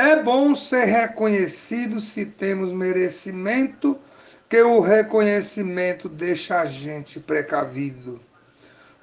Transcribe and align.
É 0.00 0.14
bom 0.14 0.54
ser 0.54 0.84
reconhecido 0.84 2.00
se 2.00 2.24
temos 2.24 2.72
merecimento, 2.72 3.98
que 4.48 4.62
o 4.62 4.78
reconhecimento 4.78 6.08
deixa 6.08 6.60
a 6.60 6.66
gente 6.66 7.18
precavido. 7.18 8.20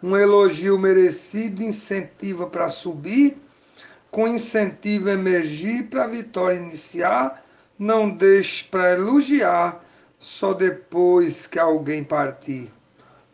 Um 0.01 0.15
elogio 0.15 0.79
merecido 0.79 1.61
incentiva 1.61 2.47
para 2.47 2.69
subir, 2.69 3.35
com 4.09 4.25
incentivo 4.25 5.09
emergir 5.09 5.89
para 5.89 6.05
a 6.05 6.07
vitória 6.07 6.55
iniciar, 6.55 7.43
não 7.77 8.09
deixe 8.09 8.63
para 8.63 8.93
elogiar 8.93 9.83
só 10.17 10.53
depois 10.53 11.45
que 11.45 11.59
alguém 11.59 12.05
partir. 12.05 12.71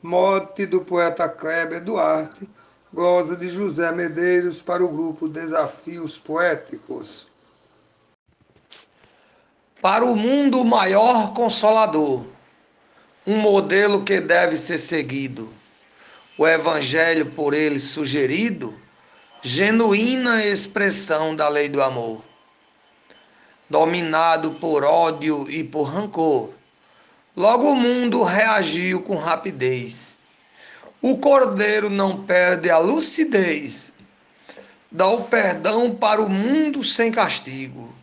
Mote 0.02 0.66
do 0.66 0.82
poeta 0.82 1.30
Kleber 1.30 1.84
Duarte, 1.84 2.50
glosa 2.92 3.36
de 3.36 3.50
José 3.50 3.92
Medeiros 3.92 4.64
para 4.64 4.84
o 4.84 4.92
grupo 4.92 5.30
Desafios 5.30 6.18
Poéticos. 6.18 7.30
Para 9.82 10.06
o 10.06 10.16
mundo 10.16 10.64
maior 10.64 11.34
consolador, 11.34 12.24
um 13.26 13.38
modelo 13.38 14.04
que 14.04 14.22
deve 14.22 14.56
ser 14.56 14.78
seguido 14.78 15.52
o 16.38 16.48
Evangelho 16.48 17.32
por 17.32 17.56
ele 17.56 17.80
sugerido, 17.80 18.80
genuína 19.42 20.46
expressão 20.46 21.36
da 21.36 21.50
lei 21.50 21.68
do 21.68 21.82
amor. 21.82 22.22
Dominado 23.68 24.52
por 24.52 24.84
ódio 24.84 25.50
e 25.50 25.64
por 25.64 25.86
rancor, 25.86 26.52
logo 27.36 27.72
o 27.72 27.76
mundo 27.76 28.22
reagiu 28.22 29.02
com 29.02 29.16
rapidez. 29.16 30.16
O 31.02 31.18
cordeiro 31.18 31.90
não 31.90 32.24
perde 32.24 32.70
a 32.70 32.78
lucidez, 32.78 33.92
dá 34.92 35.08
o 35.08 35.24
perdão 35.24 35.96
para 35.96 36.22
o 36.22 36.30
mundo 36.30 36.84
sem 36.84 37.12
castigo. 37.12 38.01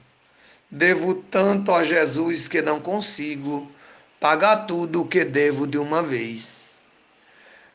Devo 0.71 1.15
tanto 1.15 1.73
a 1.73 1.83
Jesus 1.83 2.47
que 2.47 2.61
não 2.61 2.79
consigo 2.79 3.71
pagar 4.21 4.67
tudo 4.67 5.03
o 5.03 5.09
que 5.09 5.25
devo 5.25 5.67
de 5.67 5.79
uma 5.79 6.03
vez. 6.03 6.77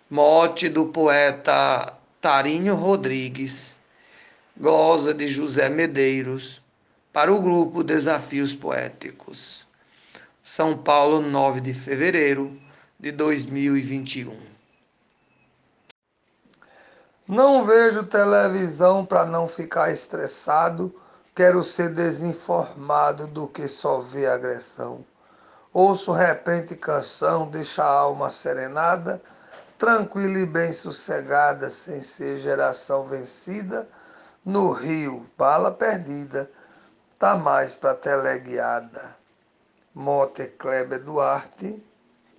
Mote 0.09 0.69
do 0.69 0.85
poeta 0.85 1.91
Tarinho 2.21 2.75
Rodrigues, 2.75 3.79
glosa 4.55 5.11
de 5.11 5.27
José 5.27 5.69
Medeiros, 5.69 6.61
para 7.11 7.33
o 7.33 7.41
grupo 7.41 7.83
Desafios 7.83 8.53
Poéticos. 8.53 9.65
São 10.43 10.77
Paulo, 10.77 11.19
9 11.19 11.61
de 11.61 11.73
fevereiro 11.73 12.55
de 12.99 13.11
2021. 13.11 14.37
Não 17.27 17.65
vejo 17.65 18.03
televisão 18.03 19.05
para 19.05 19.25
não 19.25 19.47
ficar 19.47 19.91
estressado, 19.91 20.93
quero 21.35 21.63
ser 21.63 21.89
desinformado 21.89 23.27
do 23.27 23.47
que 23.47 23.67
só 23.67 23.99
vê 23.99 24.27
agressão. 24.27 25.05
Ouço 25.71 26.11
repente 26.11 26.75
canção, 26.75 27.49
deixa 27.49 27.83
a 27.83 27.87
alma 27.87 28.29
serenada 28.29 29.21
tranquila 29.83 30.39
e 30.39 30.45
bem 30.45 30.71
sossegada, 30.71 31.69
sem 31.69 32.01
ser 32.01 32.39
geração 32.39 33.05
vencida, 33.05 33.89
no 34.45 34.71
rio, 34.71 35.25
bala 35.37 35.71
perdida, 35.71 36.49
tá 37.19 37.35
mais 37.35 37.75
para 37.75 37.93
teleguiada. 37.93 39.13
Mote 39.93 40.47
Kleber 40.47 41.03
Duarte, 41.03 41.83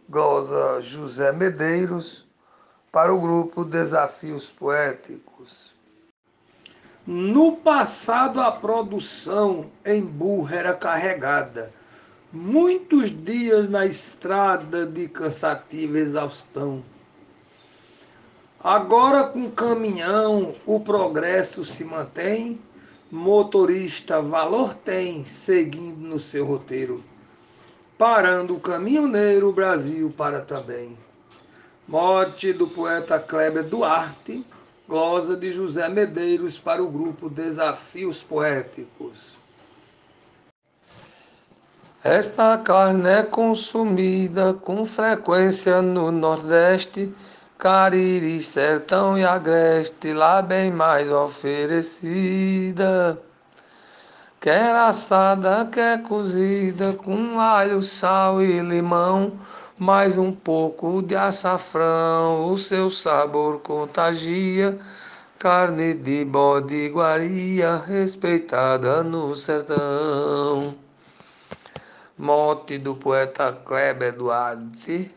glosa 0.09 0.81
José 0.81 1.33
Medeiros, 1.33 2.27
para 2.91 3.12
o 3.12 3.20
grupo 3.20 3.62
Desafios 3.62 4.47
Poéticos. 4.47 5.73
No 7.06 7.56
passado, 7.56 8.41
a 8.41 8.50
produção 8.50 9.66
em 9.84 10.02
burro 10.02 10.55
era 10.55 10.72
carregada. 10.72 11.72
Muitos 12.33 13.10
dias 13.10 13.69
na 13.69 13.86
estrada 13.86 14.86
de 14.86 15.06
cansativa 15.08 15.98
exaustão 15.98 16.82
Agora 18.64 19.25
com 19.25 19.50
caminhão 19.50 20.54
o 20.64 20.81
progresso 20.81 21.66
se 21.66 21.84
mantém, 21.84 22.59
motorista 23.10 24.22
valor 24.22 24.72
tem, 24.72 25.22
seguindo 25.22 25.98
no 25.98 26.19
seu 26.19 26.47
roteiro. 26.47 27.04
Parando 27.98 28.56
o 28.56 28.60
caminhoneiro, 28.60 29.50
o 29.50 29.53
Brasil 29.53 30.10
para 30.16 30.41
também. 30.41 30.97
Morte 31.87 32.54
do 32.54 32.66
poeta 32.66 33.20
Kleber 33.20 33.64
Duarte, 33.64 34.43
glosa 34.89 35.37
de 35.37 35.50
José 35.50 35.89
Medeiros 35.89 36.59
para 36.59 36.83
o 36.83 36.91
grupo 36.91 37.31
Desafios 37.31 38.22
Poéticos. 38.22 39.39
Esta 42.03 42.59
carne 42.59 43.09
é 43.09 43.23
consumida 43.23 44.53
com 44.53 44.84
frequência 44.84 45.81
no 45.81 46.12
Nordeste 46.12 47.11
Cariri, 47.56 48.43
sertão 48.43 49.17
e 49.17 49.25
agreste, 49.25 50.12
lá 50.12 50.43
bem 50.43 50.71
mais 50.71 51.11
oferecida. 51.11 53.19
Quer 54.39 54.77
assada, 54.77 55.67
quer 55.73 56.03
cozida, 56.03 56.93
com 56.93 57.41
alho, 57.41 57.81
sal 57.81 58.43
e 58.43 58.61
limão, 58.61 59.33
mais 59.79 60.19
um 60.19 60.33
pouco 60.33 61.03
de 61.03 61.17
açafrão, 61.17 62.53
o 62.53 62.57
seu 62.59 62.89
sabor 62.89 63.61
contagia. 63.61 64.79
Carne 65.39 65.95
de 65.95 66.25
bode 66.25 66.75
iguaria, 66.75 67.77
respeitada 67.77 69.03
no 69.03 69.35
sertão. 69.37 70.75
Mote 72.17 72.79
do 72.79 72.95
poeta 72.95 73.53
Kleber 73.53 74.17
Duarte 74.17 75.12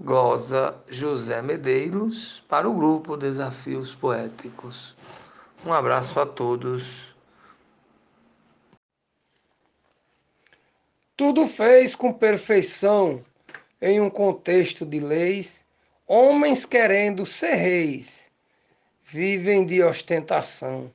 goza 0.00 0.74
José 0.88 1.40
Medeiros 1.40 2.42
para 2.48 2.68
o 2.68 2.74
grupo 2.74 3.16
Desafios 3.16 3.94
Poéticos. 3.94 4.94
Um 5.64 5.72
abraço 5.72 6.18
a 6.18 6.26
todos. 6.26 7.14
Tudo 11.16 11.46
fez 11.46 11.94
com 11.94 12.12
perfeição 12.12 13.24
em 13.84 14.00
um 14.00 14.08
contexto 14.08 14.86
de 14.86 14.98
leis, 14.98 15.64
homens 16.06 16.64
querendo 16.64 17.26
ser 17.26 17.54
reis, 17.54 18.30
vivem 19.02 19.64
de 19.64 19.82
ostentação. 19.82 20.90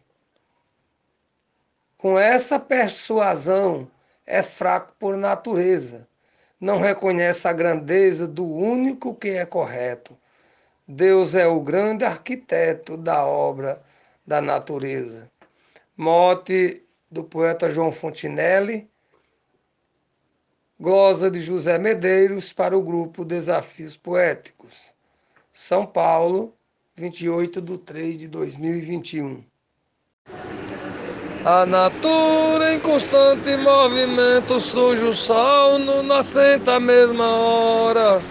Com 1.97 2.17
essa 2.17 2.59
persuasão, 2.59 3.89
é 4.25 4.41
fraco 4.41 4.93
por 4.97 5.15
natureza 5.17 6.09
não 6.59 6.77
reconhece 6.79 7.47
a 7.47 7.53
grandeza 7.53 8.27
do 8.27 8.45
único 8.45 9.15
que 9.15 9.29
é 9.29 9.45
correto. 9.45 10.17
Deus 10.85 11.33
é 11.33 11.47
o 11.47 11.61
grande 11.61 12.03
arquiteto 12.03 12.97
da 12.97 13.25
obra 13.25 13.81
da 14.25 14.41
natureza. 14.41 15.31
Mote 15.95 16.83
do 17.09 17.23
poeta 17.23 17.69
João 17.69 17.91
Fontinelli, 17.91 18.89
glosa 20.79 21.29
de 21.29 21.41
José 21.41 21.77
Medeiros 21.77 22.53
para 22.53 22.77
o 22.77 22.81
grupo 22.81 23.25
Desafios 23.25 23.97
Poéticos. 23.97 24.91
São 25.51 25.85
Paulo, 25.85 26.53
28 26.95 27.59
de 27.59 27.77
3 27.79 28.17
de 28.17 28.27
2021. 28.29 29.43
A 31.43 31.65
natura 31.65 32.73
em 32.73 32.79
constante 32.79 33.57
movimento 33.57 34.59
surge 34.59 35.03
o 35.03 35.13
sol 35.13 35.79
no 35.79 36.01
nascente 36.01 36.69
à 36.69 36.79
mesma 36.79 37.27
hora. 37.27 38.21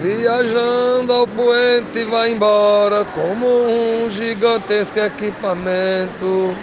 Viajando 0.00 1.12
ao 1.12 1.26
poente 1.26 2.04
vai 2.04 2.32
embora 2.32 3.04
como 3.06 3.46
um 3.46 4.10
gigantesco 4.10 5.00
equipamento. 5.00 6.54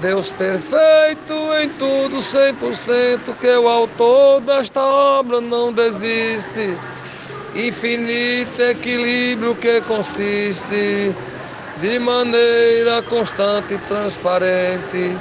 Deus 0.00 0.30
perfeito 0.30 1.34
em 1.60 1.68
tudo, 1.78 2.22
cem 2.22 2.54
por 2.54 2.74
cento, 2.74 3.34
que 3.38 3.50
o 3.50 3.68
autor 3.68 4.40
desta 4.40 4.80
obra 4.80 5.42
não 5.42 5.72
desiste. 5.72 6.74
Infinito 7.54 8.62
equilíbrio 8.62 9.54
que 9.56 9.80
consiste 9.82 11.14
de 11.82 11.98
maneira 11.98 13.02
constante 13.02 13.74
e 13.74 13.78
transparente. 13.78 15.16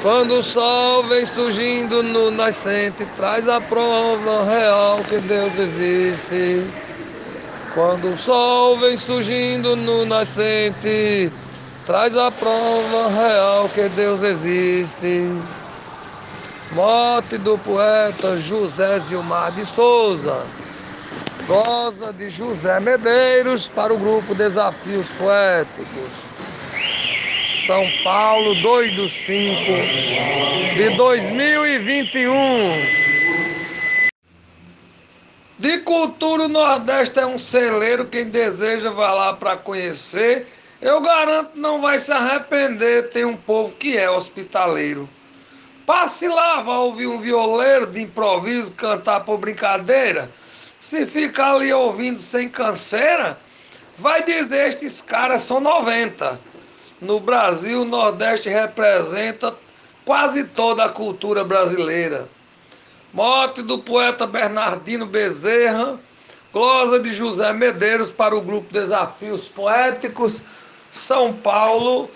Quando 0.00 0.34
o 0.34 0.42
sol 0.42 1.02
vem 1.08 1.26
surgindo 1.26 2.02
no 2.02 2.30
nascente, 2.30 3.04
traz 3.16 3.48
a 3.48 3.60
prova 3.60 4.44
real 4.44 4.98
que 5.08 5.18
Deus 5.18 5.58
existe. 5.58 6.64
Quando 7.74 8.12
o 8.12 8.16
sol 8.16 8.78
vem 8.78 8.96
surgindo 8.96 9.74
no 9.74 10.04
nascente, 10.04 11.32
traz 11.86 12.16
a 12.16 12.30
prova 12.30 13.10
real 13.10 13.68
que 13.68 13.88
Deus 13.90 14.22
existe. 14.22 15.28
Morte 16.72 17.36
do 17.38 17.58
poeta 17.58 18.36
José 18.38 18.98
Zilmar 19.00 19.52
de 19.52 19.66
Souza. 19.66 20.46
Goza 21.46 22.12
de 22.12 22.30
José 22.30 22.80
Medeiros 22.80 23.68
para 23.68 23.92
o 23.92 23.98
grupo 23.98 24.34
Desafios 24.34 25.06
Poéticos. 25.18 26.10
São 27.66 27.86
Paulo, 28.02 28.54
2 28.56 28.94
do 28.94 29.08
5 29.08 29.54
de 30.74 30.90
2021. 30.96 32.32
De 35.58 35.78
cultura, 35.78 36.44
o 36.44 36.48
Nordeste 36.48 37.18
é 37.18 37.26
um 37.26 37.38
celeiro. 37.38 38.06
Quem 38.06 38.26
deseja 38.26 38.90
vá 38.90 39.12
lá 39.12 39.34
para 39.34 39.56
conhecer. 39.56 40.46
Eu 40.84 41.00
garanto 41.00 41.58
não 41.58 41.80
vai 41.80 41.96
se 41.96 42.12
arrepender. 42.12 43.08
Tem 43.08 43.24
um 43.24 43.38
povo 43.38 43.74
que 43.74 43.96
é 43.96 44.10
hospitaleiro. 44.10 45.08
Passe 45.86 46.28
lá, 46.28 46.60
vá 46.60 46.76
ouvir 46.80 47.06
um 47.06 47.18
violeiro 47.18 47.86
de 47.86 48.02
improviso 48.02 48.70
cantar 48.72 49.20
por 49.20 49.38
brincadeira. 49.38 50.30
Se 50.78 51.06
ficar 51.06 51.54
ali 51.54 51.72
ouvindo 51.72 52.18
sem 52.18 52.50
canseira, 52.50 53.38
vai 53.96 54.22
dizer: 54.24 54.68
estes 54.68 55.00
caras 55.00 55.40
são 55.40 55.58
90. 55.58 56.38
No 57.00 57.18
Brasil, 57.18 57.80
o 57.80 57.86
Nordeste 57.86 58.50
representa 58.50 59.54
quase 60.04 60.44
toda 60.44 60.84
a 60.84 60.90
cultura 60.90 61.42
brasileira. 61.44 62.28
Mote 63.10 63.62
do 63.62 63.78
poeta 63.78 64.26
Bernardino 64.26 65.06
Bezerra, 65.06 65.98
glosa 66.52 66.98
de 66.98 67.10
José 67.10 67.54
Medeiros 67.54 68.10
para 68.10 68.36
o 68.36 68.42
grupo 68.42 68.70
Desafios 68.70 69.48
Poéticos, 69.48 70.42
São 70.94 71.32
Paulo, 71.32 72.08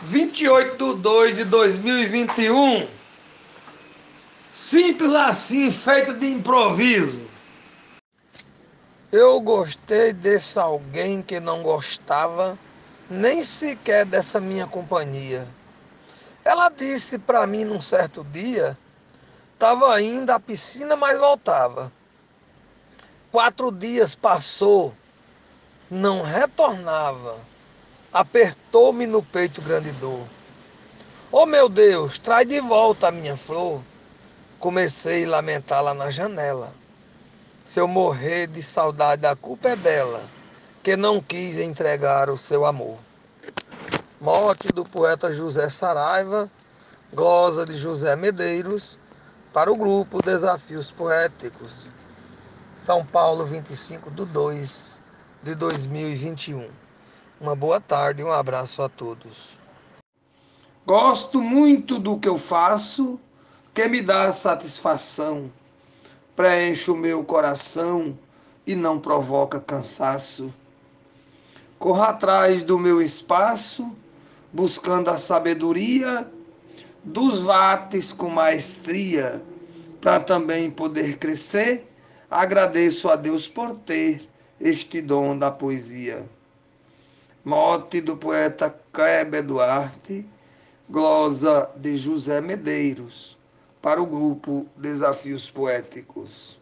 28 0.00 0.94
de 0.94 1.02
2 1.02 1.36
de 1.36 1.44
2021. 1.44 2.88
Simples 4.50 5.12
assim, 5.12 5.70
feito 5.70 6.14
de 6.14 6.32
improviso. 6.32 7.28
Eu 9.12 9.38
gostei 9.42 10.14
desse 10.14 10.58
alguém 10.58 11.20
que 11.20 11.38
não 11.38 11.62
gostava 11.62 12.58
nem 13.10 13.44
sequer 13.44 14.06
dessa 14.06 14.40
minha 14.40 14.66
companhia. 14.66 15.46
Ela 16.42 16.70
disse 16.70 17.18
para 17.18 17.46
mim 17.46 17.66
num 17.66 17.82
certo 17.82 18.24
dia 18.24 18.78
Estava 19.52 20.00
indo 20.00 20.30
à 20.30 20.40
piscina, 20.40 20.96
mas 20.96 21.18
voltava. 21.18 21.92
Quatro 23.30 23.70
dias 23.70 24.14
passou, 24.14 24.94
não 25.90 26.22
retornava. 26.22 27.49
Apertou-me 28.12 29.06
no 29.06 29.22
peito 29.22 29.62
grande 29.62 29.92
dor. 29.92 30.26
Oh 31.30 31.46
meu 31.46 31.68
Deus, 31.68 32.18
traz 32.18 32.48
de 32.48 32.60
volta 32.60 33.06
a 33.06 33.12
minha 33.12 33.36
flor. 33.36 33.80
Comecei 34.58 35.24
a 35.24 35.28
lamentar 35.28 35.80
lá 35.80 35.94
na 35.94 36.10
janela. 36.10 36.72
Se 37.64 37.78
eu 37.78 37.86
morrer 37.86 38.48
de 38.48 38.64
saudade, 38.64 39.24
a 39.24 39.36
culpa 39.36 39.68
é 39.68 39.76
dela, 39.76 40.24
que 40.82 40.96
não 40.96 41.20
quis 41.20 41.56
entregar 41.56 42.28
o 42.28 42.36
seu 42.36 42.66
amor. 42.66 42.98
Morte 44.20 44.66
do 44.74 44.84
poeta 44.84 45.32
José 45.32 45.68
Saraiva, 45.68 46.50
glosa 47.14 47.64
de 47.64 47.76
José 47.76 48.16
Medeiros, 48.16 48.98
para 49.52 49.70
o 49.70 49.76
grupo 49.76 50.20
Desafios 50.20 50.90
Poéticos, 50.90 51.88
São 52.74 53.06
Paulo, 53.06 53.46
25 53.46 54.10
de 54.10 54.24
2 54.24 55.00
de 55.44 55.54
2021. 55.54 56.89
Uma 57.40 57.56
boa 57.56 57.80
tarde 57.80 58.20
e 58.20 58.24
um 58.24 58.30
abraço 58.30 58.82
a 58.82 58.88
todos. 58.90 59.48
Gosto 60.86 61.40
muito 61.40 61.98
do 61.98 62.18
que 62.18 62.28
eu 62.28 62.36
faço, 62.36 63.18
que 63.72 63.88
me 63.88 64.02
dá 64.02 64.30
satisfação, 64.30 65.50
preenche 66.36 66.90
o 66.90 66.96
meu 66.96 67.24
coração 67.24 68.18
e 68.66 68.76
não 68.76 68.98
provoca 68.98 69.58
cansaço. 69.58 70.52
Corro 71.78 72.02
atrás 72.02 72.62
do 72.62 72.78
meu 72.78 73.00
espaço, 73.00 73.90
buscando 74.52 75.08
a 75.08 75.16
sabedoria 75.16 76.30
dos 77.02 77.40
vates 77.40 78.12
com 78.12 78.28
maestria, 78.28 79.42
para 79.98 80.20
também 80.20 80.70
poder 80.70 81.16
crescer, 81.16 81.90
agradeço 82.30 83.08
a 83.08 83.16
Deus 83.16 83.48
por 83.48 83.76
ter 83.76 84.28
este 84.60 85.00
dom 85.00 85.38
da 85.38 85.50
poesia. 85.50 86.28
Mote 87.44 88.00
do 88.00 88.16
poeta 88.16 88.74
Kleber 88.92 89.42
Duarte, 89.42 90.26
glosa 90.88 91.70
de 91.76 91.96
José 91.96 92.40
Medeiros, 92.40 93.38
para 93.80 94.02
o 94.02 94.06
grupo 94.06 94.66
Desafios 94.76 95.50
Poéticos. 95.50 96.60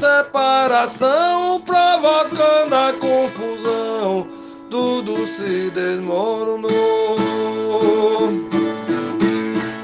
separação, 0.00 1.60
provocando 1.62 2.74
a 2.74 2.92
confusão, 2.94 3.59
tudo 4.70 5.26
se 5.26 5.68
desmoronou. 5.70 6.70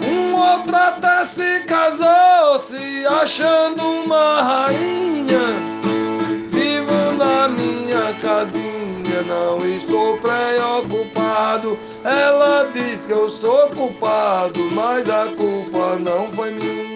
Um 0.09 0.35
outro 0.35 0.77
até 0.77 1.25
se 1.25 1.61
casou, 1.67 2.61
se 2.61 3.05
achando 3.07 3.83
uma 3.83 4.43
rainha. 4.43 5.41
Vivo 6.51 7.13
na 7.19 7.49
minha 7.49 8.15
casinha, 8.23 9.23
não 9.27 9.59
estou 9.67 10.19
preocupado. 10.19 11.77
Ela 12.05 12.71
diz 12.73 13.05
que 13.05 13.13
eu 13.13 13.29
sou 13.29 13.69
culpado, 13.71 14.61
mas 14.71 15.11
a 15.11 15.27
culpa 15.37 15.97
não 15.97 16.31
foi 16.31 16.53
minha. 16.53 16.87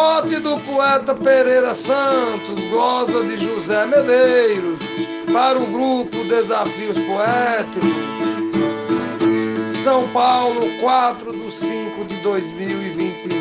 Mote 0.00 0.38
do 0.38 0.58
poeta 0.60 1.14
Pereira 1.14 1.74
Santos, 1.74 2.58
glosa 2.70 3.22
de 3.22 3.36
José 3.36 3.84
Medeiros, 3.84 4.78
para 5.30 5.58
o 5.58 5.66
grupo 5.66 6.24
Desafios 6.24 6.96
Poéticos. 7.00 7.90
São 9.84 10.08
Paulo, 10.08 10.62
4 10.80 11.30
de 11.30 11.52
5 11.52 12.04
de 12.06 12.16
2021. 12.22 13.36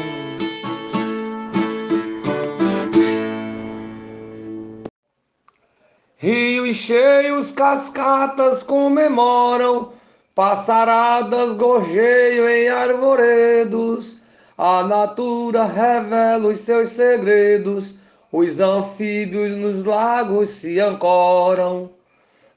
Rios 6.17 6.75
cheios, 6.75 7.53
cascatas 7.53 8.63
comemoram, 8.63 9.94
passaradas 10.35 11.53
gorjeiam 11.53 12.50
em 12.50 12.67
arvoredos 12.67 14.18
a 14.62 14.84
natura 14.84 15.63
revela 15.63 16.50
os 16.50 16.60
seus 16.60 16.89
segredos, 16.89 17.96
os 18.30 18.60
anfíbios 18.60 19.51
nos 19.51 19.86
lagos 19.86 20.50
se 20.50 20.78
ancoram. 20.82 21.92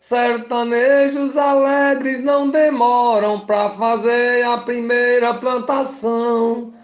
Sertanejos 0.01 1.37
alegres 1.37 2.19
não 2.19 2.51
demoram 2.51 3.47
para 3.47 3.71
fazer 3.71 4.45
a 4.45 4.59
primeira 4.59 5.33
plantação. 5.35 6.75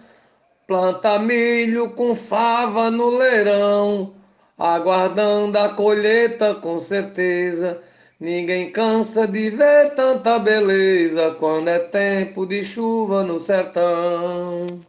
Planta 0.65 1.19
milho 1.19 1.89
com 1.89 2.15
fava 2.15 2.89
no 2.89 3.09
leirão, 3.09 4.13
aguardando 4.57 5.59
a 5.59 5.67
colheita 5.67 6.55
com 6.55 6.79
certeza. 6.79 7.81
Ninguém 8.17 8.71
cansa 8.71 9.27
de 9.27 9.49
ver 9.49 9.95
tanta 9.95 10.39
beleza 10.39 11.35
quando 11.37 11.67
é 11.67 11.79
tempo 11.79 12.45
de 12.45 12.63
chuva 12.63 13.21
no 13.21 13.41
sertão. 13.41 14.87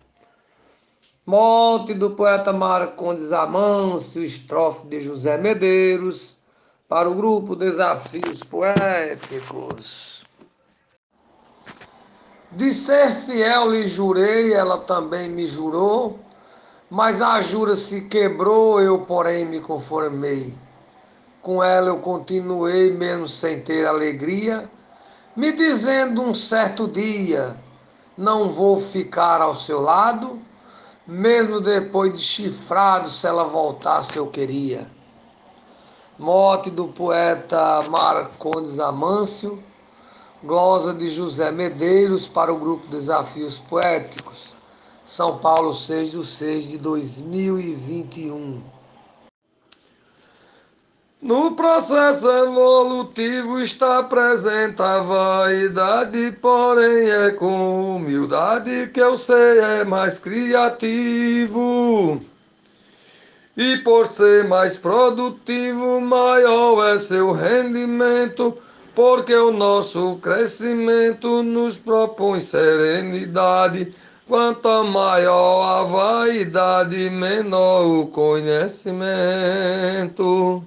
Morte 1.30 1.94
do 1.94 2.10
poeta 2.10 2.52
Marcondes 2.52 3.30
Amâncio, 3.30 4.20
estrofe 4.20 4.84
de 4.88 5.00
José 5.00 5.38
Medeiros, 5.38 6.36
para 6.88 7.08
o 7.08 7.14
grupo 7.14 7.54
Desafios 7.54 8.42
Poéticos. 8.42 10.24
De 12.50 12.72
ser 12.72 13.14
fiel 13.14 13.70
lhe 13.70 13.86
jurei, 13.86 14.54
ela 14.54 14.78
também 14.78 15.28
me 15.28 15.46
jurou, 15.46 16.18
mas 16.90 17.22
a 17.22 17.40
jura 17.40 17.76
se 17.76 18.00
quebrou, 18.08 18.80
eu 18.80 19.02
porém 19.02 19.44
me 19.44 19.60
conformei. 19.60 20.52
Com 21.40 21.62
ela 21.62 21.90
eu 21.90 22.00
continuei, 22.00 22.90
mesmo 22.90 23.28
sem 23.28 23.60
ter 23.60 23.86
alegria, 23.86 24.68
me 25.36 25.52
dizendo 25.52 26.22
um 26.22 26.34
certo 26.34 26.88
dia: 26.88 27.56
não 28.18 28.48
vou 28.48 28.80
ficar 28.80 29.40
ao 29.40 29.54
seu 29.54 29.80
lado 29.80 30.49
mesmo 31.10 31.60
depois 31.60 32.12
de 32.12 32.20
chifrado, 32.20 33.10
se 33.10 33.26
ela 33.26 33.42
voltasse 33.42 34.16
eu 34.16 34.28
queria. 34.28 34.88
Morte 36.16 36.70
do 36.70 36.86
poeta 36.86 37.82
Marcondes 37.90 38.78
Amâncio, 38.78 39.60
glosa 40.44 40.94
de 40.94 41.08
José 41.08 41.50
Medeiros 41.50 42.28
para 42.28 42.52
o 42.52 42.56
grupo 42.56 42.86
Desafios 42.86 43.58
Poéticos, 43.58 44.54
São 45.04 45.38
Paulo, 45.38 45.74
6 45.74 46.12
de 46.12 46.24
6 46.24 46.68
de 46.68 46.78
2021. 46.78 48.62
No 51.22 51.54
processo 51.54 52.26
evolutivo 52.30 53.60
está 53.60 54.02
presente 54.02 54.80
a 54.80 55.00
vaidade, 55.00 56.32
porém 56.40 57.10
é 57.10 57.30
com 57.30 57.96
humildade 57.96 58.86
que 58.86 59.00
eu 59.00 59.18
sei 59.18 59.58
é 59.58 59.84
mais 59.84 60.18
criativo. 60.18 62.22
E 63.54 63.76
por 63.84 64.06
ser 64.06 64.48
mais 64.48 64.78
produtivo, 64.78 66.00
maior 66.00 66.94
é 66.94 66.98
seu 66.98 67.32
rendimento, 67.32 68.56
porque 68.94 69.34
o 69.34 69.52
nosso 69.52 70.16
crescimento 70.22 71.42
nos 71.42 71.76
propõe 71.76 72.40
serenidade. 72.40 73.94
Quanto 74.26 74.84
maior 74.84 75.64
a 75.64 75.82
vaidade, 75.82 77.10
menor 77.10 77.84
o 77.84 78.06
conhecimento. 78.06 80.64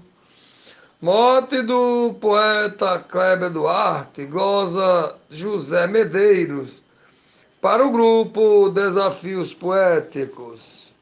Morte 1.04 1.62
do 1.62 2.14
poeta 2.22 2.98
Kleber 2.98 3.50
Duarte, 3.50 4.26
glosa 4.26 5.20
José 5.30 5.86
Medeiros, 5.86 6.82
para 7.60 7.86
o 7.86 7.92
grupo 7.92 8.70
Desafios 8.70 9.54
Poéticos. 9.54 10.94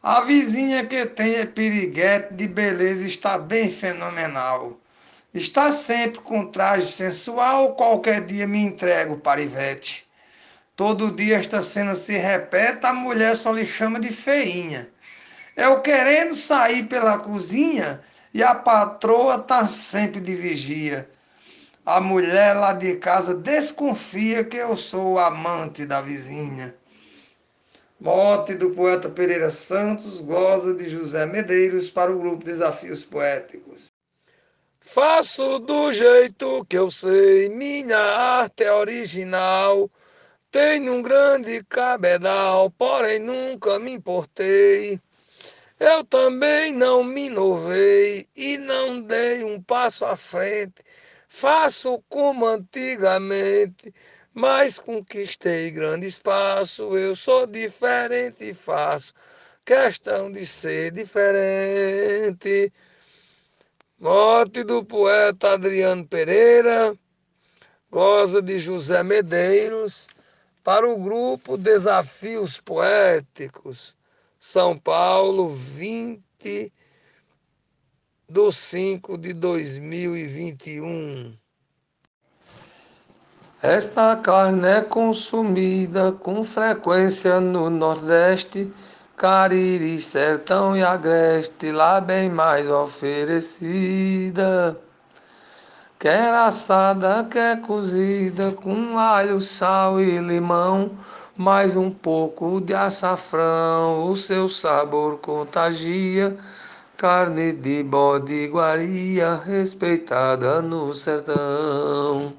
A 0.00 0.20
vizinha 0.20 0.86
que 0.86 1.04
tem 1.06 1.34
é 1.38 1.44
piriguete 1.44 2.34
de 2.34 2.46
beleza 2.46 3.04
está 3.04 3.36
bem 3.36 3.68
fenomenal. 3.68 4.78
Está 5.34 5.72
sempre 5.72 6.20
com 6.20 6.46
traje 6.46 6.86
sensual, 6.86 7.74
qualquer 7.74 8.24
dia 8.24 8.46
me 8.46 8.60
entrego 8.60 9.18
para 9.18 9.42
Ivete. 9.42 10.06
Todo 10.76 11.10
dia 11.10 11.38
esta 11.38 11.62
cena 11.62 11.96
se 11.96 12.16
repete, 12.16 12.86
a 12.86 12.92
mulher 12.92 13.34
só 13.34 13.50
lhe 13.50 13.66
chama 13.66 13.98
de 13.98 14.10
feinha. 14.12 14.88
Eu 15.56 15.80
querendo 15.80 16.36
sair 16.36 16.84
pela 16.84 17.18
cozinha, 17.18 18.00
e 18.32 18.42
a 18.42 18.54
patroa 18.54 19.38
tá 19.38 19.68
sempre 19.68 20.20
de 20.20 20.34
vigia. 20.34 21.08
A 21.84 22.00
mulher 22.00 22.54
lá 22.54 22.72
de 22.72 22.96
casa 22.96 23.34
desconfia 23.34 24.44
que 24.44 24.56
eu 24.56 24.76
sou 24.76 25.18
amante 25.18 25.84
da 25.84 26.00
vizinha. 26.00 26.74
Mote 28.00 28.54
do 28.54 28.70
poeta 28.70 29.08
Pereira 29.08 29.50
Santos, 29.50 30.20
glosa 30.20 30.74
de 30.74 30.88
José 30.88 31.26
Medeiros 31.26 31.90
para 31.90 32.10
o 32.10 32.18
grupo 32.18 32.44
Desafios 32.44 33.04
Poéticos. 33.04 33.92
Faço 34.80 35.60
do 35.60 35.92
jeito 35.92 36.64
que 36.68 36.76
eu 36.76 36.90
sei, 36.90 37.48
minha 37.48 37.98
arte 37.98 38.64
é 38.64 38.72
original. 38.72 39.90
Tenho 40.50 40.94
um 40.94 41.02
grande 41.02 41.64
cabedal, 41.64 42.70
porém 42.70 43.18
nunca 43.18 43.78
me 43.78 43.92
importei. 43.92 45.00
Eu 45.84 46.04
também 46.04 46.72
não 46.72 47.02
me 47.02 47.26
inovei 47.26 48.28
e 48.36 48.56
não 48.56 49.02
dei 49.02 49.42
um 49.42 49.60
passo 49.60 50.04
à 50.04 50.14
frente. 50.14 50.80
Faço 51.26 52.00
como 52.08 52.46
antigamente, 52.46 53.92
mas 54.32 54.78
conquistei 54.78 55.72
grande 55.72 56.06
espaço. 56.06 56.96
Eu 56.96 57.16
sou 57.16 57.48
diferente 57.48 58.50
e 58.50 58.54
faço 58.54 59.12
questão 59.64 60.30
de 60.30 60.46
ser 60.46 60.92
diferente. 60.92 62.72
Morte 63.98 64.62
do 64.62 64.84
poeta 64.84 65.54
Adriano 65.54 66.06
Pereira, 66.06 66.96
goza 67.90 68.40
de 68.40 68.56
José 68.56 69.02
Medeiros, 69.02 70.06
para 70.62 70.88
o 70.88 70.96
grupo 70.96 71.56
Desafios 71.56 72.60
Poéticos. 72.60 74.00
São 74.44 74.76
Paulo, 74.76 75.50
20 75.50 76.72
de 78.28 78.52
5 78.52 79.16
de 79.16 79.32
2021. 79.32 81.38
Esta 83.62 84.16
carne 84.16 84.66
é 84.66 84.80
consumida 84.80 86.10
com 86.10 86.42
frequência 86.42 87.40
no 87.40 87.70
Nordeste, 87.70 88.68
Cariri, 89.16 90.02
Sertão 90.02 90.76
e 90.76 90.82
Agreste, 90.82 91.70
lá 91.70 92.00
bem 92.00 92.28
mais 92.28 92.68
oferecida. 92.68 94.76
Quer 96.00 96.34
assada, 96.34 97.24
quer 97.30 97.60
cozida, 97.60 98.50
com 98.50 98.98
alho, 98.98 99.40
sal 99.40 100.00
e 100.00 100.18
limão 100.18 100.98
mais 101.36 101.76
um 101.76 101.90
pouco 101.90 102.60
de 102.60 102.74
açafrão, 102.74 104.10
o 104.10 104.16
seu 104.16 104.48
sabor 104.48 105.18
contagia. 105.18 106.36
Carne 106.96 107.52
de 107.52 107.82
bode 107.82 108.32
iguaria, 108.32 109.34
respeitada 109.36 110.62
no 110.62 110.94
sertão. 110.94 112.32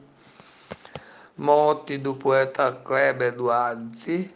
Mote 1.38 1.98
do 1.98 2.14
poeta 2.14 2.72
Kleber 2.72 3.36
Duarte, 3.36 4.32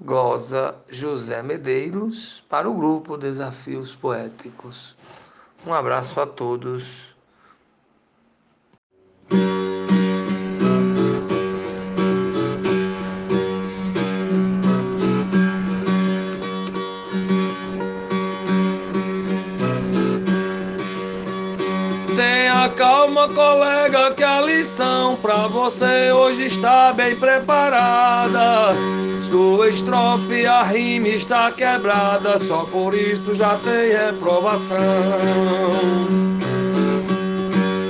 goza 0.00 0.74
José 0.90 1.42
Medeiros, 1.42 2.42
para 2.48 2.68
o 2.68 2.74
grupo 2.74 3.16
Desafios 3.16 3.94
Poéticos. 3.94 4.94
Um 5.66 5.72
abraço 5.72 6.20
a 6.20 6.26
todos. 6.26 7.13
Pra 25.24 25.46
você 25.46 26.12
hoje 26.12 26.44
está 26.44 26.92
bem 26.92 27.16
preparada. 27.16 28.74
Sua 29.30 29.70
estrofe, 29.70 30.44
a 30.44 30.62
rima 30.62 31.08
está 31.08 31.50
quebrada, 31.50 32.38
só 32.38 32.64
por 32.64 32.92
isso 32.92 33.34
já 33.34 33.56
tem 33.64 33.92
reprovação. 33.92 34.76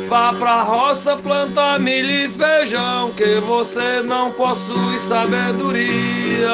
Vá 0.09 0.33
pra 0.35 0.63
roça 0.63 1.17
plantar 1.17 1.81
milho 1.81 2.09
e 2.09 2.29
feijão, 2.29 3.11
que 3.11 3.41
você 3.41 4.01
não 4.01 4.31
possui 4.31 5.01
sabedoria. 5.01 6.53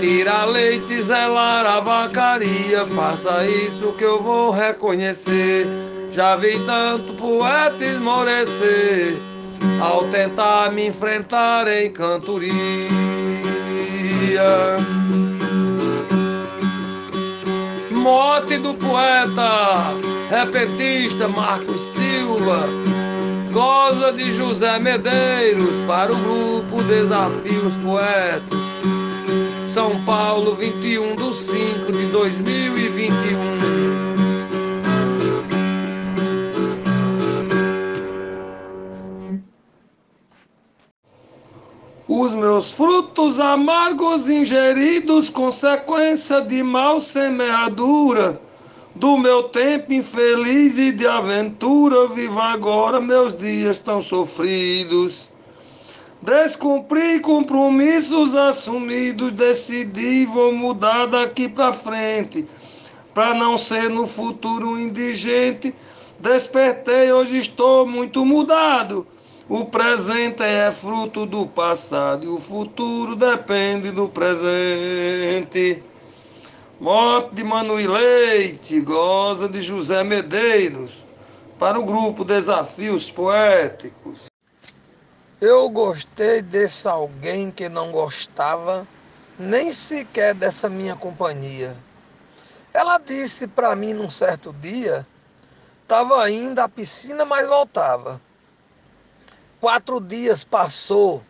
Tira 0.00 0.44
leite, 0.44 1.02
zelar 1.02 1.64
a 1.64 1.78
vacaria, 1.78 2.84
faça 2.96 3.46
isso 3.46 3.92
que 3.92 4.02
eu 4.02 4.20
vou 4.20 4.50
reconhecer. 4.50 5.87
Já 6.18 6.34
vi 6.34 6.58
tanto 6.66 7.12
poeta 7.12 7.84
esmorecer 7.84 9.16
ao 9.80 10.02
tentar 10.08 10.72
me 10.72 10.88
enfrentar 10.88 11.68
em 11.68 11.92
cantoria. 11.92 12.50
Mote 17.92 18.58
do 18.58 18.74
poeta, 18.74 19.94
repetista 20.28 21.28
Marcos 21.28 21.80
Silva, 21.92 22.66
goza 23.52 24.10
de 24.12 24.32
José 24.36 24.76
Medeiros 24.80 25.86
para 25.86 26.12
o 26.12 26.16
grupo 26.16 26.82
Desafios 26.82 27.74
Poetas. 27.84 28.58
São 29.72 30.02
Paulo, 30.04 30.56
21 30.56 31.14
de 31.14 31.32
5 31.36 31.92
de 31.92 32.06
2021. 32.06 33.47
Os 42.58 42.72
frutos 42.74 43.38
amargos 43.38 44.28
ingeridos, 44.28 45.30
consequência 45.30 46.40
de 46.40 46.60
mal 46.60 46.98
semeadura, 46.98 48.40
do 48.96 49.16
meu 49.16 49.44
tempo 49.44 49.92
infeliz 49.92 50.76
e 50.76 50.90
de 50.90 51.06
aventura, 51.06 52.08
vivo 52.08 52.40
agora 52.40 53.00
meus 53.00 53.36
dias 53.36 53.78
tão 53.78 54.00
sofridos. 54.00 55.30
Descumpri 56.20 57.20
compromissos 57.20 58.34
assumidos, 58.34 59.30
decidi 59.30 60.26
vou 60.26 60.52
mudar 60.52 61.06
daqui 61.06 61.48
para 61.48 61.72
frente, 61.72 62.44
para 63.14 63.34
não 63.34 63.56
ser 63.56 63.88
no 63.88 64.04
futuro 64.04 64.76
indigente. 64.76 65.72
Despertei, 66.18 67.12
hoje 67.12 67.38
estou 67.38 67.86
muito 67.86 68.26
mudado 68.26 69.06
o 69.48 69.64
presente 69.64 70.42
é 70.42 70.70
fruto 70.70 71.24
do 71.24 71.46
passado 71.46 72.24
e 72.24 72.28
o 72.28 72.38
futuro 72.38 73.16
depende 73.16 73.90
do 73.90 74.06
presente. 74.06 75.82
Morte 76.78 77.34
de 77.34 77.42
Manuel 77.42 77.92
Leite, 77.92 78.80
glosa 78.82 79.48
de 79.48 79.60
José 79.60 80.04
Medeiros, 80.04 81.04
para 81.58 81.80
o 81.80 81.84
grupo 81.84 82.24
Desafios 82.24 83.10
Poéticos. 83.10 84.26
Eu 85.40 85.70
gostei 85.70 86.42
desse 86.42 86.86
alguém 86.86 87.50
que 87.50 87.70
não 87.70 87.90
gostava 87.90 88.86
nem 89.38 89.72
sequer 89.72 90.34
dessa 90.34 90.68
minha 90.68 90.94
companhia. 90.94 91.74
Ela 92.74 92.98
disse 92.98 93.46
para 93.46 93.74
mim 93.74 93.94
num 93.94 94.10
certo 94.10 94.52
dia, 94.60 95.06
estava 95.82 96.30
indo 96.30 96.58
à 96.58 96.68
piscina, 96.68 97.24
mas 97.24 97.48
voltava. 97.48 98.20
Quatro 99.60 100.00
dias 100.00 100.44
passou, 100.44 101.20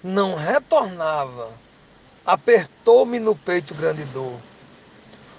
não 0.00 0.36
retornava. 0.36 1.50
Apertou-me 2.24 3.18
no 3.18 3.34
peito 3.34 3.74
grande 3.74 4.04
dor. 4.04 4.38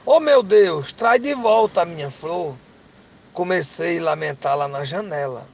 Oh 0.06 0.20
meu 0.20 0.44
Deus, 0.44 0.92
traz 0.92 1.22
de 1.22 1.34
volta 1.34 1.82
a 1.82 1.86
minha 1.86 2.12
flor. 2.12 2.56
Comecei 3.32 4.00
a 4.00 4.04
lamentar 4.04 4.58
lá 4.58 4.68
na 4.68 4.84
janela. 4.84 5.48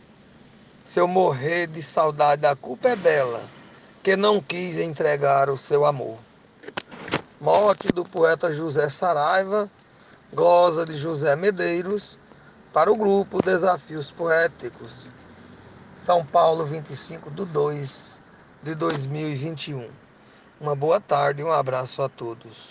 Se 0.84 1.00
eu 1.00 1.08
morrer 1.08 1.68
de 1.68 1.84
saudade, 1.84 2.48
a 2.48 2.56
culpa 2.56 2.90
é 2.90 2.96
dela, 2.96 3.44
que 4.02 4.16
não 4.16 4.42
quis 4.42 4.80
entregar 4.80 5.52
o 5.52 5.58
seu 5.58 5.86
amor. 5.86 6.18
Morte 7.40 7.90
do 7.90 8.04
poeta 8.04 8.52
José 8.52 8.90
Saraiva, 8.90 9.70
glosa 10.34 10.84
de 10.84 10.96
José 10.96 11.36
Medeiros, 11.36 12.18
para 12.74 12.92
o 12.92 12.96
grupo 12.96 13.40
Desafios 13.40 14.10
Poéticos. 14.10 15.12
São 16.10 16.26
Paulo, 16.26 16.66
25 16.66 17.30
de 17.30 17.46
2 17.46 18.20
de 18.64 18.74
2021. 18.74 19.90
Uma 20.60 20.76
boa 20.76 21.00
tarde 21.00 21.44
e 21.44 21.46
um 21.46 21.52
abraço 21.52 22.02
a 22.02 22.10
todos. 22.10 22.70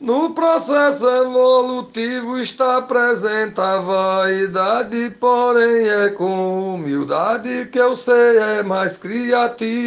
No 0.00 0.32
processo 0.32 1.06
evolutivo 1.06 2.38
está 2.38 2.80
presente 2.80 3.60
a 3.60 3.76
vaidade, 3.76 5.10
porém 5.20 5.86
é 5.86 6.08
com 6.08 6.76
humildade 6.76 7.66
que 7.66 7.78
eu 7.78 7.94
sei 7.94 8.38
é 8.38 8.62
mais 8.62 8.96
criativo. 8.96 9.78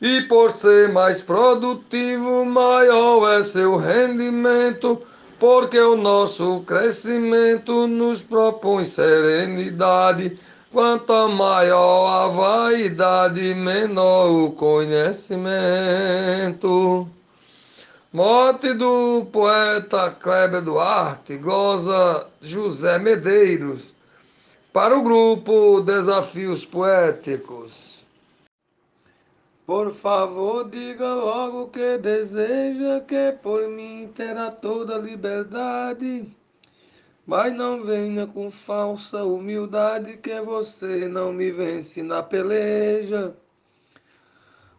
E 0.00 0.20
por 0.28 0.52
ser 0.52 0.88
mais 0.88 1.20
produtivo, 1.20 2.44
maior 2.44 3.40
é 3.40 3.42
seu 3.42 3.76
rendimento, 3.76 5.02
porque 5.42 5.78
o 5.80 5.96
nosso 5.96 6.60
crescimento 6.60 7.88
nos 7.88 8.22
propõe 8.22 8.84
serenidade. 8.84 10.38
Quanto 10.70 11.28
maior 11.30 12.06
a 12.06 12.28
vaidade, 12.28 13.52
menor 13.52 14.30
o 14.30 14.52
conhecimento. 14.52 17.08
Morte 18.12 18.72
do 18.72 19.26
poeta 19.32 20.12
Kleber 20.12 20.62
Duarte, 20.62 21.36
goza 21.38 22.28
José 22.40 23.00
Medeiros, 23.00 23.92
para 24.72 24.96
o 24.96 25.02
grupo 25.02 25.80
Desafios 25.80 26.64
Poéticos. 26.64 28.01
Por 29.64 29.92
favor, 29.92 30.68
diga 30.68 31.14
logo 31.14 31.68
que 31.68 31.96
deseja, 31.96 33.00
que 33.00 33.32
por 33.40 33.68
mim 33.68 34.10
terá 34.12 34.50
toda 34.50 34.98
liberdade. 34.98 36.26
Mas 37.24 37.54
não 37.54 37.84
venha 37.84 38.26
com 38.26 38.50
falsa 38.50 39.22
humildade, 39.22 40.16
que 40.16 40.40
você 40.40 41.06
não 41.06 41.32
me 41.32 41.52
vence 41.52 42.02
na 42.02 42.22
peleja. 42.24 43.36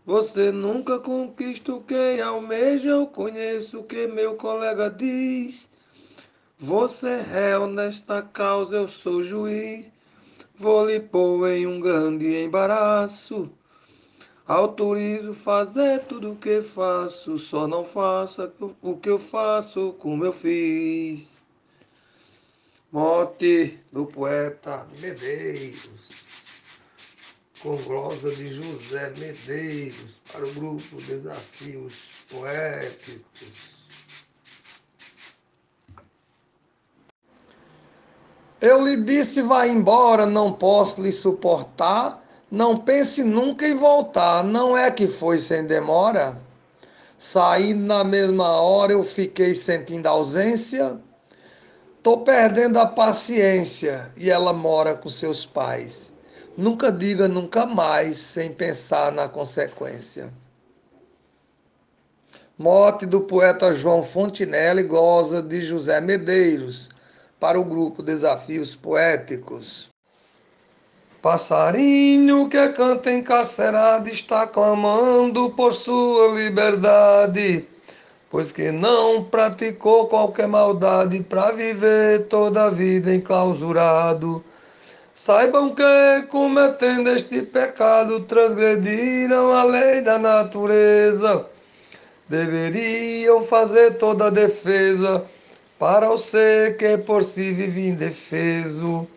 Você 0.05 0.51
nunca 0.51 0.99
conquista 0.99 1.73
o 1.73 1.81
que 1.81 2.19
almeja, 2.19 2.89
eu 2.89 3.07
conheço 3.07 3.79
o 3.79 3.83
que 3.85 4.05
meu 4.05 4.35
colega 4.35 4.89
diz. 4.89 5.71
Você 6.59 7.07
é 7.07 7.21
réu 7.21 7.67
nesta 7.67 8.21
causa, 8.21 8.75
eu 8.75 8.87
sou 8.89 9.23
juiz. 9.23 9.85
Vou 10.55 10.85
lhe 10.85 10.99
pôr 10.99 11.47
em 11.47 11.65
um 11.65 11.79
grande 11.79 12.35
embaraço. 12.43 13.49
Autorizo 14.47 15.33
fazer 15.33 16.03
tudo 16.05 16.33
o 16.33 16.35
que 16.35 16.61
faço, 16.61 17.39
só 17.39 17.67
não 17.67 17.85
faça 17.85 18.51
o 18.81 18.97
que 18.97 19.09
eu 19.09 19.17
faço 19.17 19.93
como 19.99 20.25
eu 20.25 20.33
fiz. 20.33 21.41
Morte 22.91 23.79
do 23.91 24.05
poeta 24.05 24.85
Medeiros 24.99 26.23
com 27.63 27.77
glosa 27.77 28.29
de 28.35 28.49
José 28.49 29.13
Medeiros 29.17 30.19
para 30.29 30.45
o 30.45 30.53
grupo 30.53 30.97
Desafios 30.97 31.95
Poéticos. 32.29 33.71
Eu 38.59 38.85
lhe 38.85 38.97
disse, 38.97 39.41
vá 39.41 39.65
embora, 39.65 40.25
não 40.25 40.51
posso 40.51 41.01
lhe 41.01 41.11
suportar. 41.11 42.22
Não 42.53 42.77
pense 42.77 43.23
nunca 43.23 43.67
em 43.67 43.75
voltar, 43.75 44.43
não 44.43 44.77
é 44.77 44.91
que 44.91 45.07
foi 45.07 45.39
sem 45.39 45.65
demora. 45.65 46.37
Saindo 47.17 47.83
na 47.83 48.03
mesma 48.03 48.47
hora, 48.61 48.91
eu 48.91 49.03
fiquei 49.03 49.55
sentindo 49.55 50.05
ausência. 50.05 50.99
Tô 52.03 52.19
perdendo 52.19 52.77
a 52.77 52.85
paciência 52.85 54.11
e 54.15 54.29
ela 54.29 54.53
mora 54.53 54.93
com 54.95 55.09
seus 55.09 55.47
pais. 55.47 56.11
Nunca 56.55 56.91
diga 56.91 57.27
nunca 57.27 57.65
mais 57.65 58.17
sem 58.17 58.53
pensar 58.53 59.11
na 59.11 59.27
consequência. 59.27 60.31
Morte 62.55 63.07
do 63.07 63.21
poeta 63.21 63.73
João 63.73 64.03
Fontinelli, 64.03 64.83
glosa 64.83 65.41
de 65.41 65.59
José 65.59 65.99
Medeiros, 65.99 66.87
para 67.39 67.59
o 67.59 67.65
grupo 67.65 68.03
Desafios 68.03 68.75
Poéticos. 68.75 69.91
Passarinho 71.23 72.49
que 72.49 72.69
canta 72.69 73.09
encarcerado 73.09 74.09
está 74.09 74.45
clamando 74.45 75.49
por 75.51 75.73
sua 75.73 76.27
liberdade, 76.35 77.65
pois 78.29 78.51
que 78.51 78.71
não 78.71 79.23
praticou 79.23 80.07
qualquer 80.07 80.47
maldade 80.47 81.21
para 81.23 81.51
viver 81.51 82.27
toda 82.27 82.65
a 82.65 82.69
vida 82.69 83.15
enclausurado 83.15 84.43
Saibam 85.15 85.73
que, 85.73 86.27
cometendo 86.27 87.09
este 87.11 87.43
pecado, 87.43 88.19
transgrediram 88.25 89.53
a 89.53 89.63
lei 89.63 90.01
da 90.01 90.19
natureza. 90.19 91.45
Deveriam 92.27 93.41
fazer 93.43 93.91
toda 93.97 94.27
a 94.27 94.29
defesa 94.29 95.25
para 95.79 96.09
o 96.11 96.17
ser 96.17 96.75
que 96.75 96.97
por 96.97 97.23
si 97.23 97.53
vive 97.53 97.87
indefeso. 97.87 99.07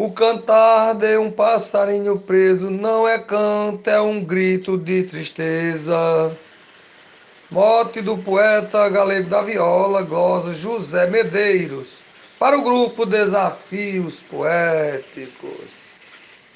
O 0.00 0.12
cantar 0.12 0.94
de 0.94 1.18
um 1.18 1.28
passarinho 1.28 2.20
preso 2.20 2.70
não 2.70 3.08
é 3.08 3.18
canto, 3.18 3.90
é 3.90 4.00
um 4.00 4.24
grito 4.24 4.78
de 4.78 5.02
tristeza. 5.02 6.30
Morte 7.50 8.00
do 8.00 8.16
poeta 8.16 8.88
galego 8.88 9.28
da 9.28 9.42
viola, 9.42 10.02
goza 10.02 10.54
José 10.54 11.08
Medeiros 11.08 11.88
para 12.38 12.56
o 12.56 12.62
grupo 12.62 13.04
Desafios 13.04 14.14
Poéticos. 14.30 15.77